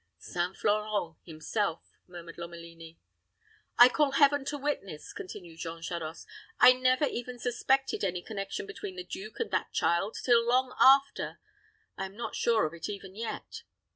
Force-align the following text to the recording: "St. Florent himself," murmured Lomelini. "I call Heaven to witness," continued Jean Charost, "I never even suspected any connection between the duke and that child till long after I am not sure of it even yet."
"St. 0.17 0.57
Florent 0.57 1.17
himself," 1.25 1.91
murmured 2.07 2.35
Lomelini. 2.39 2.97
"I 3.77 3.87
call 3.87 4.13
Heaven 4.13 4.43
to 4.45 4.57
witness," 4.57 5.13
continued 5.13 5.59
Jean 5.59 5.83
Charost, 5.83 6.25
"I 6.59 6.73
never 6.73 7.05
even 7.05 7.37
suspected 7.37 8.03
any 8.03 8.23
connection 8.23 8.65
between 8.65 8.95
the 8.95 9.03
duke 9.03 9.39
and 9.39 9.51
that 9.51 9.73
child 9.73 10.17
till 10.23 10.43
long 10.43 10.73
after 10.79 11.39
I 11.99 12.05
am 12.07 12.17
not 12.17 12.33
sure 12.35 12.65
of 12.65 12.73
it 12.73 12.89
even 12.89 13.13
yet." 13.15 13.61